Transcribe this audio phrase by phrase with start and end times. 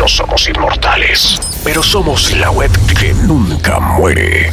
[0.00, 4.50] no somos inmortales, pero somos la web que nunca muere.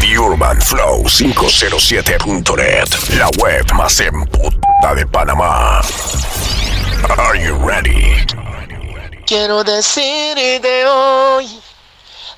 [0.00, 2.88] The Urban Flow 507.net,
[3.18, 5.82] la web más emputada de Panamá.
[7.18, 8.16] Are you ready?
[9.26, 11.60] Quiero decirte hoy,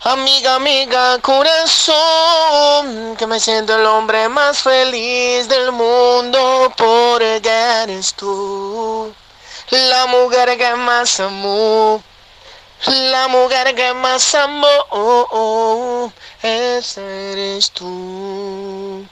[0.02, 1.94] amiga, amiga, corazón,
[3.16, 7.48] que me siento el hombre más feliz del mundo porque
[7.84, 9.14] eres tú
[9.70, 12.02] la mujer que más amo.
[12.86, 19.06] La mujer que más amo oh, oh, es eres tú.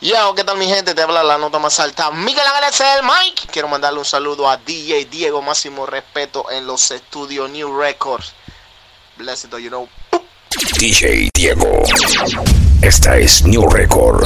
[0.00, 0.94] Yo, ¿qué tal mi gente?
[0.94, 2.10] Te habla la nota más alta.
[2.12, 3.48] Miguel Ángeles, el Mike.
[3.50, 8.32] Quiero mandarle un saludo a DJ Diego Máximo Respeto en los estudios New Records.
[9.16, 9.88] Blessed, you know.
[10.78, 11.82] DJ Diego.
[12.82, 14.24] Esta es New Record.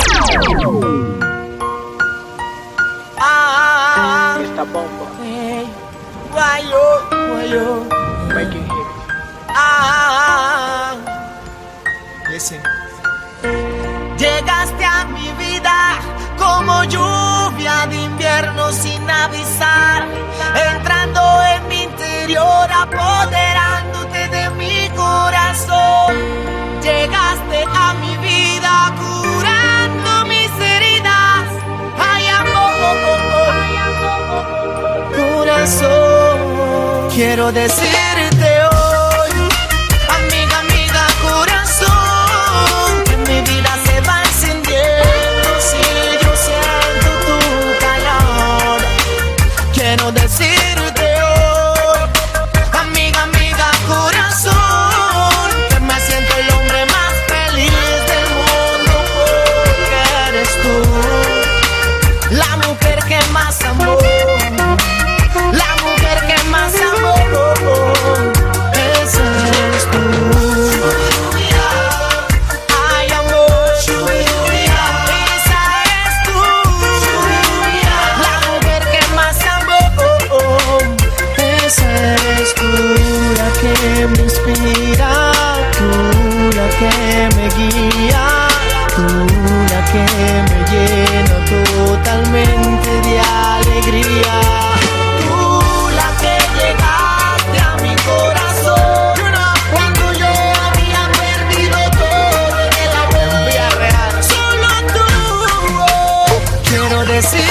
[107.21, 107.50] I see.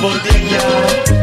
[0.00, 1.17] botella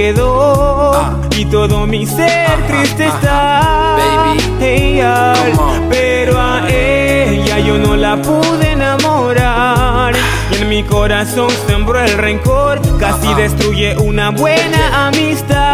[0.00, 0.94] quedó.
[0.94, 1.16] Ah.
[1.36, 3.16] Y todo mi ser Ajá, triste ajá.
[3.16, 3.96] está.
[4.00, 4.40] Baby.
[5.90, 10.14] Pero a ella yo no la pude enamorar.
[10.52, 12.80] Y en mi corazón sembró el rencor.
[12.98, 15.69] Casi destruye una buena amistad.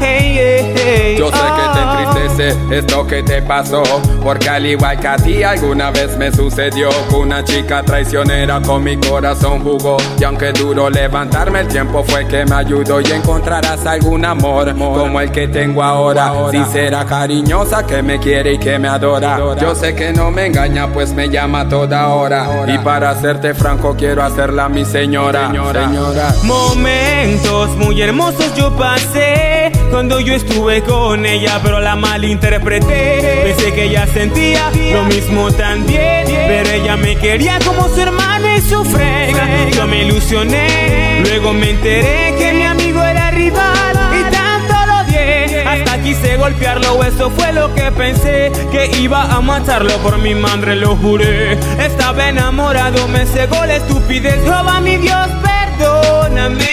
[0.00, 1.16] Hey, hey, hey.
[1.18, 2.04] Yo sé que te Ah.
[2.14, 3.82] entristece esto que te pasó
[4.22, 8.82] Porque al igual que a ti alguna vez me sucedió Que una chica traicionera con
[8.84, 13.86] mi corazón jugó Y aunque duro levantarme el tiempo fue que me ayudó Y encontrarás
[13.86, 18.88] algún amor como el que tengo ahora Sincera, cariñosa, que me quiere y que me
[18.88, 19.38] adora.
[19.60, 23.94] Yo sé que no me engaña pues me llama toda hora Y para serte franco
[23.96, 25.46] quiero hacerla mi señora.
[25.48, 26.34] Señora.
[26.42, 29.53] Momentos muy hermosos yo pasé
[29.90, 33.42] cuando yo estuve con ella, pero la malinterpreté.
[33.44, 38.60] Pensé que ella sentía lo mismo también, pero ella me quería como su hermano y
[38.60, 39.70] su frega.
[39.70, 45.64] Yo me ilusioné, luego me enteré que mi amigo era rival y tanto lo odié.
[45.66, 50.76] Hasta quise golpearlo, eso fue lo que pensé que iba a matarlo por mi madre,
[50.76, 51.52] lo juré.
[51.78, 54.42] Estaba enamorado, me cegó la estupidez.
[54.44, 56.68] Jehová mi Dios, perdóname.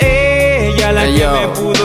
[0.00, 1.77] Ella la que me pudo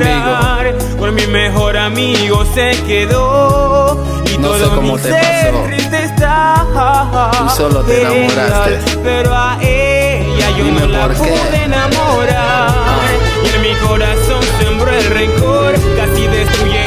[0.00, 0.74] enamorar.
[0.98, 4.02] Por mi mejor amigo se quedó.
[4.32, 5.64] Y No sé todo cómo mi te ser pasó.
[5.66, 7.30] triste está.
[7.38, 8.80] Tú solo te enamoraste.
[9.02, 11.18] Pero a ella yo Dime no la por qué.
[11.30, 12.70] pude enamorar.
[13.44, 15.72] Y en mi corazón sembró el rencor.
[15.96, 16.81] Casi destruye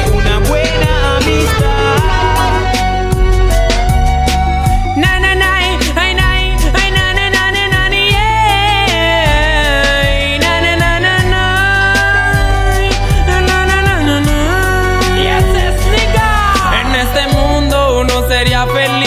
[18.74, 19.05] feliz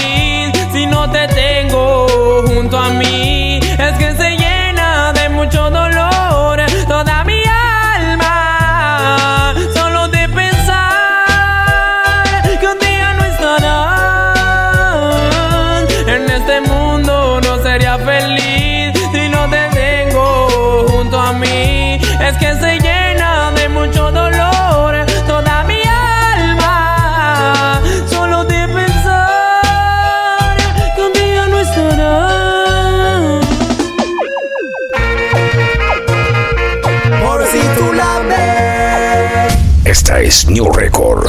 [40.60, 41.24] New Record.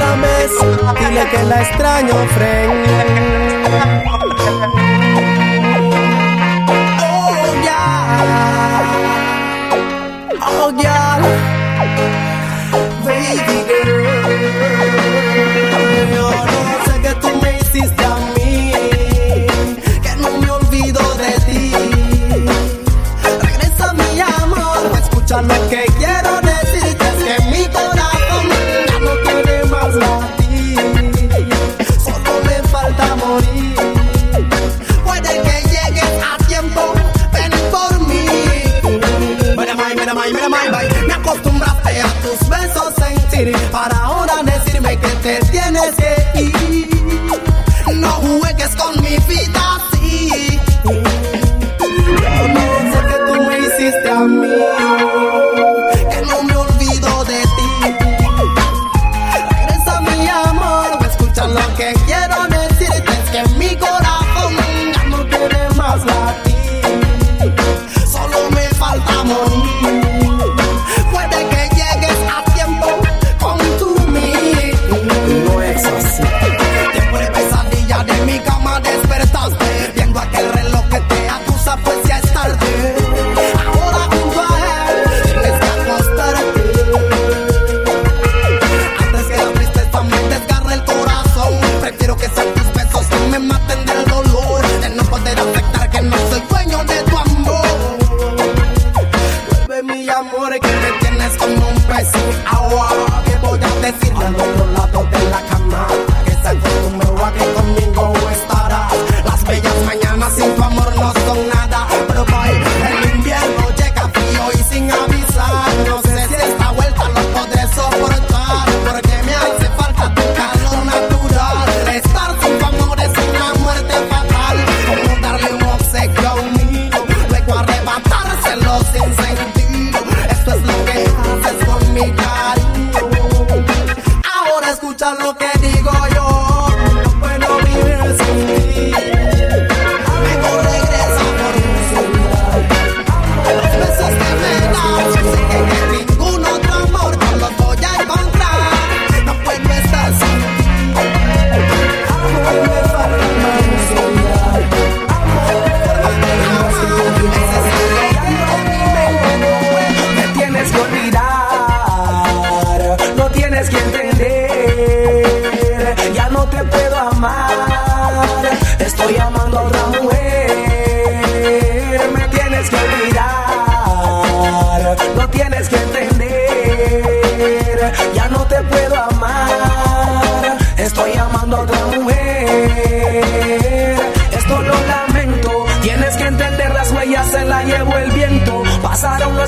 [0.00, 0.50] la ves,
[0.98, 2.86] dile que la extraño, friend.
[7.02, 8.82] Oh, yeah.
[10.42, 11.20] Oh, yeah.
[13.04, 14.15] Baby girl.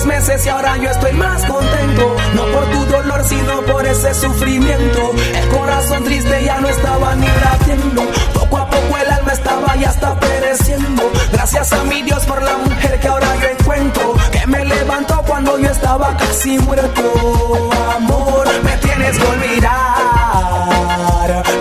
[0.08, 2.16] Meses y ahora yo estoy más contento.
[2.34, 5.12] No por tu dolor, sino por ese sufrimiento.
[5.34, 8.02] El corazón triste ya no estaba ni latiendo.
[8.32, 11.12] Poco a poco el alma estaba ya está pereciendo.
[11.30, 14.14] Gracias a mi Dios por la mujer que ahora yo encuentro.
[14.32, 17.70] Que me levantó cuando yo estaba casi muerto.
[17.94, 20.72] Amor, me tienes que olvidar.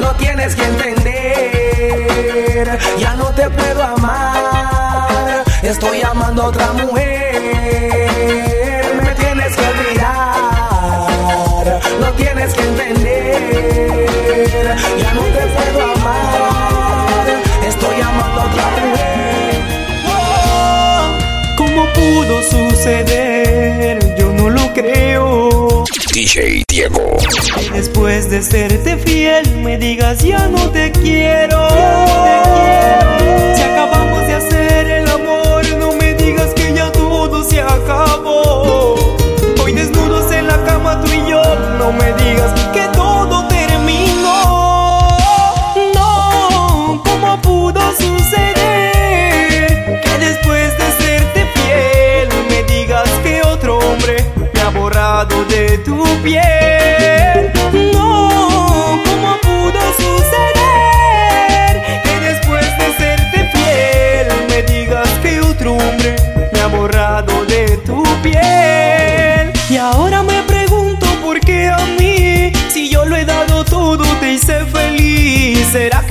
[0.02, 1.20] No tienes que entender.
[2.98, 4.37] Ya no te puedo amar.
[5.68, 7.36] Estoy amando a otra mujer.
[9.04, 11.10] Me tienes que olvidar.
[12.00, 14.06] No tienes que entender.
[14.98, 17.28] Ya no te puedo amar.
[17.68, 19.56] Estoy amando a otra mujer.
[21.58, 24.16] ¿Cómo pudo suceder?
[24.16, 25.84] Yo no lo creo.
[26.14, 27.18] DJ Diego.
[27.62, 31.67] Y después de serte fiel, me digas ya no te quiero.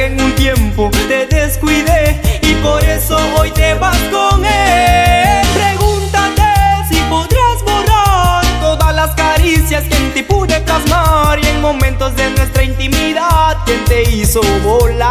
[0.06, 5.44] En un tiempo te descuidé y por eso hoy te vas con él?
[5.54, 6.42] Pregúntate
[6.88, 12.30] si podrás borrar todas las caricias que en ti pude plasmar y en momentos de
[12.30, 15.06] nuestra intimidad quien te hizo volar.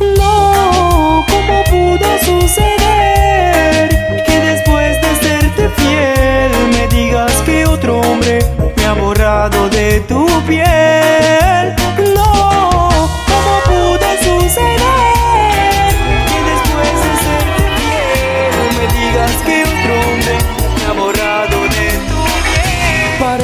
[0.00, 3.88] No, ¿cómo pudo suceder
[4.26, 8.40] que después de serte fiel me digas que otro hombre
[8.76, 10.92] me ha borrado de tu piel?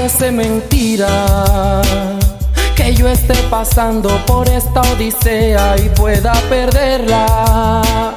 [0.08, 1.82] Parece mentira
[2.74, 8.14] que yo esté pasando por esta odisea y pueda perderla.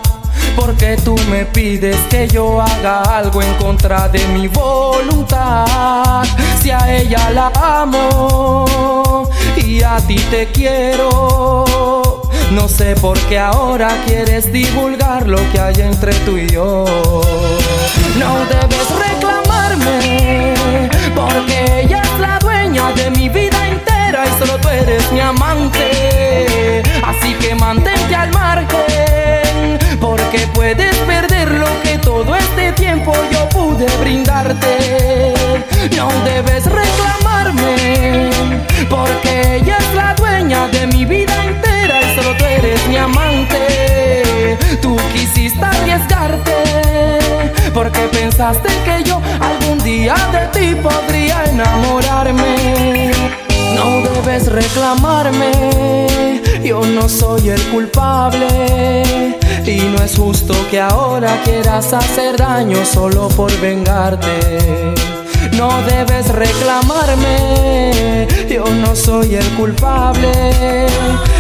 [0.55, 6.23] Porque tú me pides que yo haga algo en contra de mi voluntad.
[6.61, 11.65] Si a ella la amo y a ti te quiero.
[12.51, 16.85] No sé por qué ahora quieres divulgar lo que hay entre tú y yo.
[18.17, 19.20] No debes reclamarme,
[21.33, 26.83] porque ella es la dueña de mi vida entera y solo tú eres mi amante.
[27.03, 33.85] Así que mantente al margen, porque puedes perder lo que todo este tiempo yo pude
[33.99, 35.33] brindarte.
[35.95, 38.29] No debes reclamarme,
[38.89, 44.57] porque ella es la dueña de mi vida entera y solo tú eres mi amante.
[44.81, 46.30] Tú quisiste arriesgarte,
[47.73, 53.11] porque pensaste que yo algún día de ti podría enamorarme.
[53.75, 59.37] No debes reclamarme, yo no soy el culpable.
[59.65, 64.93] Y no es justo que ahora quieras hacer daño solo por vengarte.
[65.53, 70.31] No debes reclamarme, yo no soy el culpable.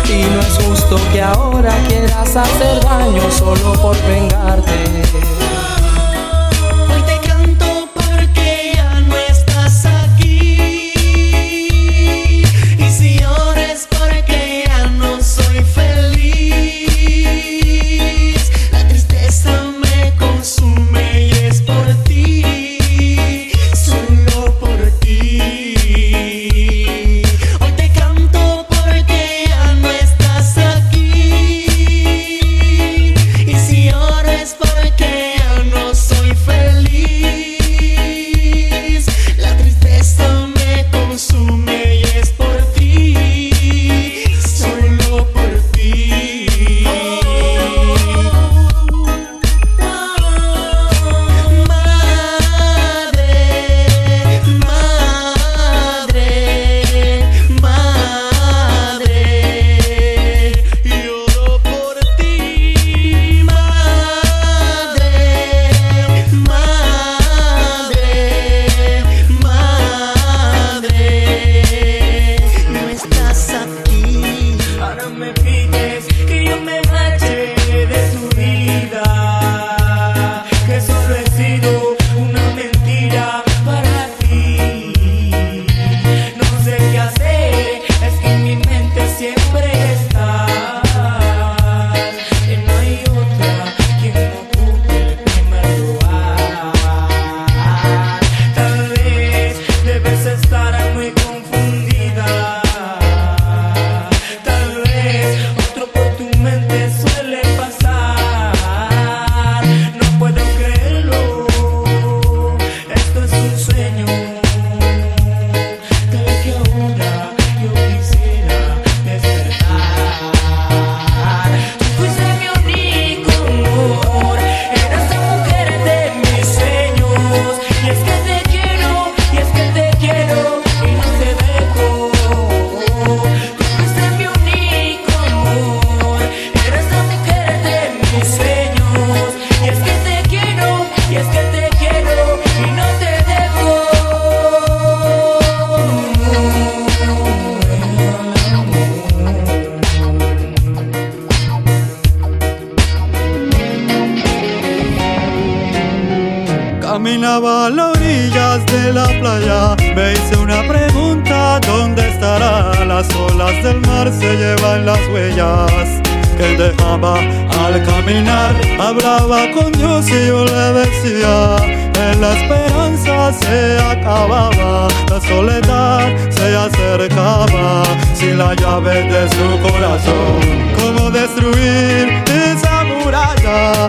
[0.07, 5.40] Y no es justo que ahora quieras hacer daño solo por vengarte.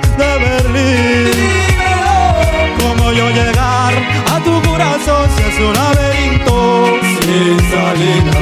[0.01, 1.31] De Berlín?
[2.81, 3.95] ¿Cómo yo llegar
[4.33, 8.41] a tu corazón si es un laberinto sin salida?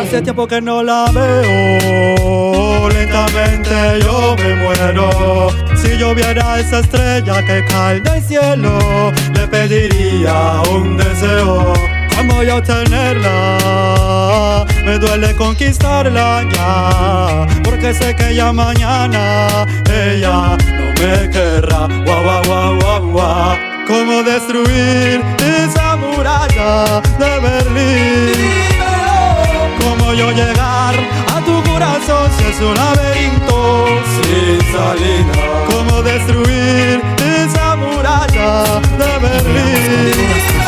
[0.00, 5.50] Hace tiempo que no la veo, lentamente yo me muero.
[5.76, 11.74] Si yo viera esa estrella que cae del cielo, le pediría un deseo.
[12.16, 14.64] ¿Cómo yo tenerla?
[14.84, 19.66] Me duele conquistarla ya, porque sé que ya mañana
[20.08, 21.86] ella no me querrá.
[22.04, 23.56] Guau, guau, guau, guau, guau.
[23.86, 28.32] ¿Cómo destruir esa muralla de Berlín?
[29.82, 30.94] ¿Cómo yo llegar
[31.34, 35.34] a tu corazón si es un laberinto sin salida?
[35.70, 40.58] ¿Cómo destruir esa muralla de Berlín?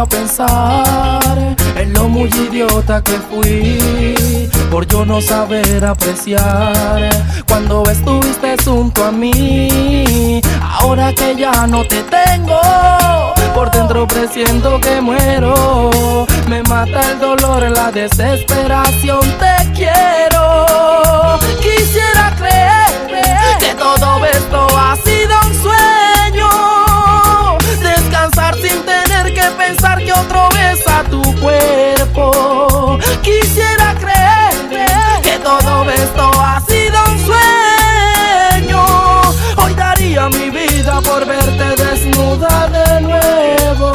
[0.00, 7.08] A pensar en lo muy idiota que fui por yo no saber apreciar
[7.46, 10.40] cuando estuviste junto a mí.
[10.62, 12.60] Ahora que ya no te tengo,
[13.54, 16.26] por dentro presiento que muero.
[16.48, 19.20] Me mata el dolor, la desesperación.
[19.38, 21.38] Te quiero.
[21.60, 26.03] Quisiera creer que todo esto ha sido un sueño
[29.44, 32.98] que pensar que otro besa tu cuerpo.
[33.22, 38.84] Quisiera creer que todo esto ha sido un sueño.
[39.56, 43.92] Hoy daría mi vida por verte desnuda de nuevo.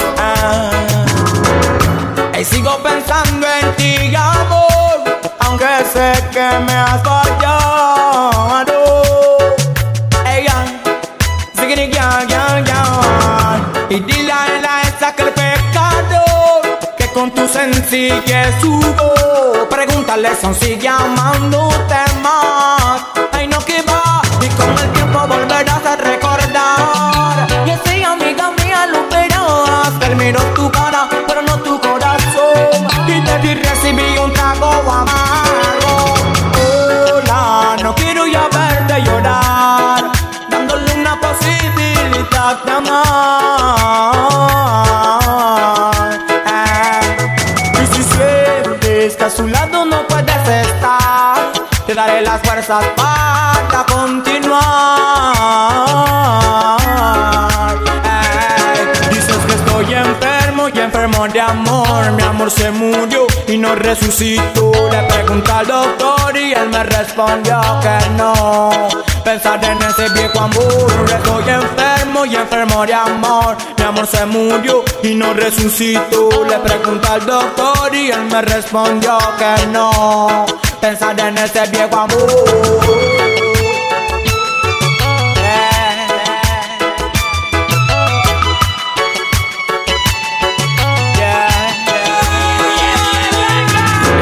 [2.39, 5.03] Y sigo pensando en ti, amor,
[5.39, 7.03] aunque sé que me has
[17.99, 19.69] sencillez hubo.
[19.69, 22.08] Pregúntale aún sigue amándote
[53.87, 54.59] continuar.
[59.09, 62.11] Dices que estoy enfermo y enfermo de amor.
[62.11, 64.71] Mi amor se murió y no resucitó.
[64.91, 68.87] Le pregunté al doctor y él me respondió que no.
[69.23, 71.05] Pensar en ese viejo amor.
[71.07, 73.57] Estoy enfermo y enfermo de amor.
[73.77, 76.45] Mi amor se murió y no resucitó.
[76.45, 80.45] Le pregunté al doctor y él me respondió que no.
[80.81, 82.29] Pensar en ese viejo amor.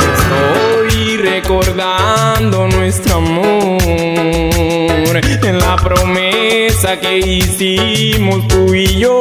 [0.10, 3.78] Estoy recordando nuestro amor
[5.44, 9.20] en la promesa que hicimos tú y yo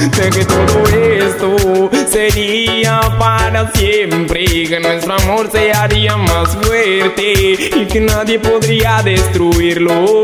[0.00, 7.86] de que todo esto sería para siempre que nuestro amor se haría más fuerte y
[7.86, 10.22] que nadie podría destruirlo.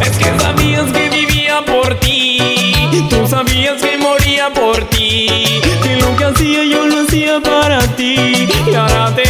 [0.00, 2.38] Es que sabías que vivía por ti,
[3.10, 8.48] tú sabías que moría por ti, que lo que hacía yo lo hacía para ti
[8.70, 9.23] y ahora te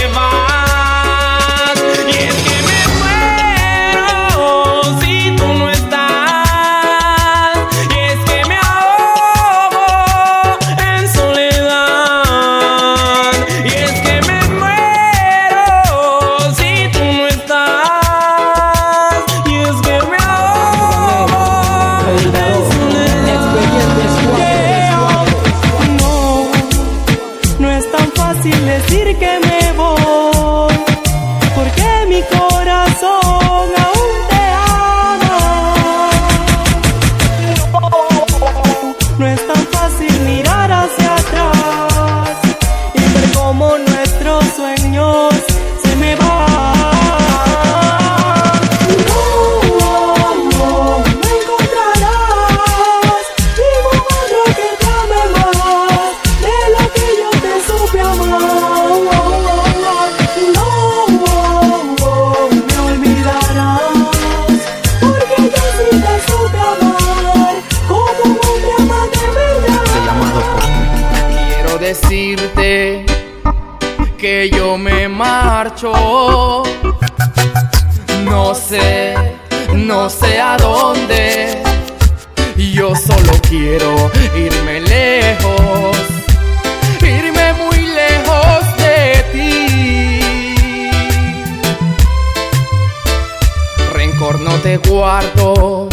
[95.05, 95.87] guardo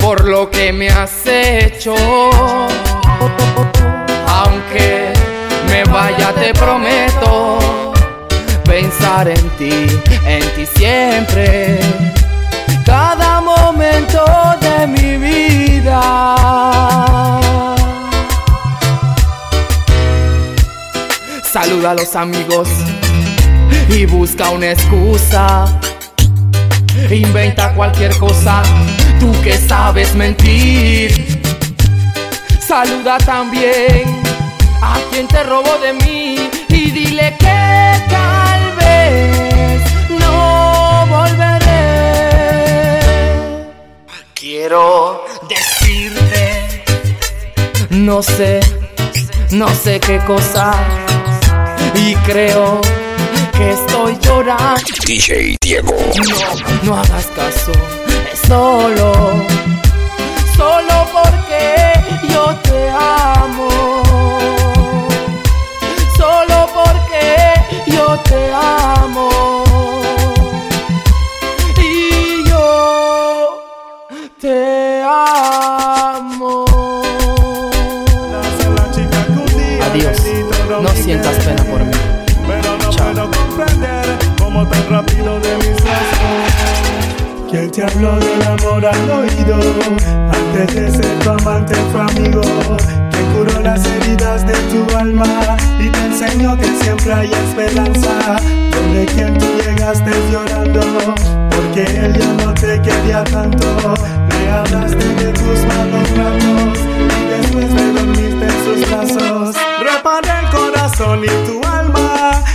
[0.00, 1.94] por lo que me has hecho.
[4.26, 5.12] Aunque
[5.68, 7.58] me vaya, te prometo
[8.64, 9.86] pensar en ti,
[10.26, 11.78] en ti siempre.
[12.86, 14.24] Cada momento
[14.66, 16.00] de mi vida.
[21.42, 22.68] Saluda a los amigos
[23.90, 25.66] y busca una excusa.
[27.10, 28.62] Inventa cualquier cosa,
[29.20, 31.40] tú que sabes mentir.
[32.66, 34.22] Saluda también
[34.82, 39.82] a quien te robó de mí y dile que tal vez
[40.18, 43.00] no volveré.
[44.34, 46.84] Quiero decirte,
[47.90, 48.60] no sé,
[49.50, 50.72] no sé qué cosa
[51.94, 52.80] y creo
[53.56, 54.80] que estoy llorando.
[55.06, 55.94] DJ Diego.
[56.28, 57.72] No, no hagas caso,
[58.32, 59.46] es solo,
[60.56, 61.03] solo
[87.94, 87.94] brazos.
[87.94, 89.56] ¿Quién te habló del amor al oído?
[90.32, 92.40] Antes de ser tu amante fue amigo.
[93.10, 98.36] Que curó las heridas de tu alma y te enseñó que siempre hay esperanza.
[98.70, 100.80] Donde quien tú llegaste llorando,
[101.50, 103.94] porque él ya no te quería tanto.
[104.28, 106.78] Le hablaste de tus malos ratos
[107.18, 109.56] y después te dormiste en sus brazos.
[109.80, 111.93] Reparé el corazón y tu alma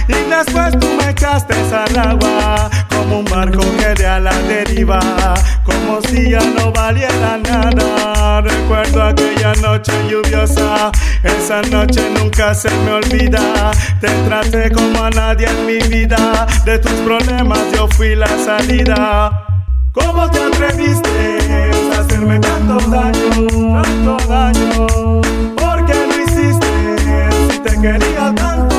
[0.07, 4.99] y después tú me echaste al agua como un barco que de a la deriva
[5.63, 8.41] como si ya no valiera nada.
[8.41, 10.91] Recuerdo aquella noche lluviosa
[11.23, 13.71] esa noche nunca se me olvida.
[13.99, 19.45] Te traté como a nadie en mi vida de tus problemas yo fui la salida.
[19.91, 21.09] ¿Cómo te atreviste
[21.95, 24.87] a hacerme tanto daño, tanto daño?
[25.55, 26.67] ¿Por qué lo hiciste
[27.51, 28.78] si te quería tanto,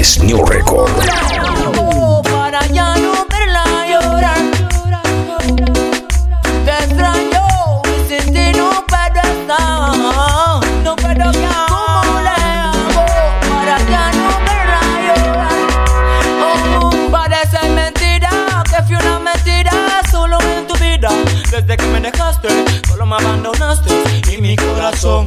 [0.00, 0.90] es New Record.
[2.22, 4.42] Para ya no verla llorar.
[6.64, 7.42] Te extraño,
[8.08, 10.64] sin ti no puedo estar.
[10.82, 11.66] No puedo ya.
[11.68, 13.04] ¿Cómo le hago
[13.50, 15.58] para ya no verla llorar?
[16.46, 18.30] Oh, parece mentira
[18.70, 19.72] que fui una mentira
[20.10, 21.10] solo en tu vida.
[21.50, 22.48] Desde que me dejaste,
[22.88, 23.92] solo me abandonaste
[24.32, 25.26] y mi corazón.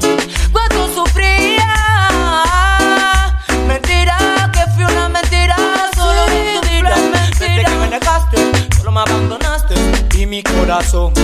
[10.74, 11.23] Corazón.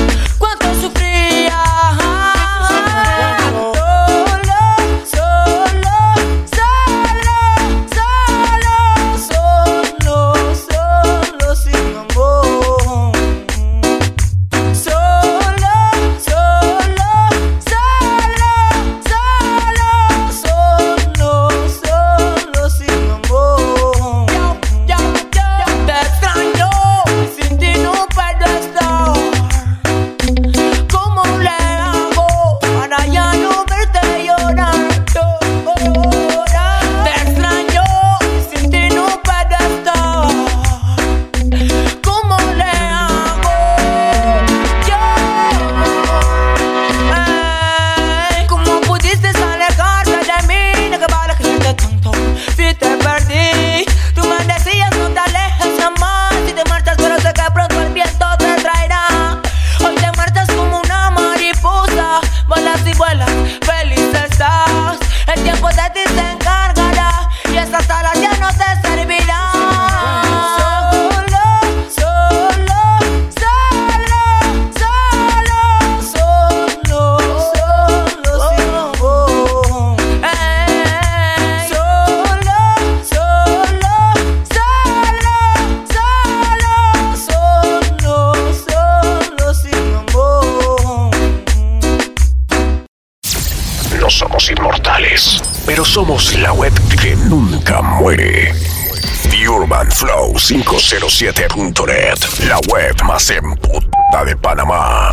[100.50, 105.12] 507.net, la web más emputada de Panamá.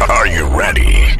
[0.00, 1.19] Are you ready?